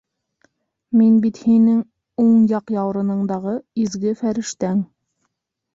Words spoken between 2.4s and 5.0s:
яҡ яурыныңдағы изге фәрештәң.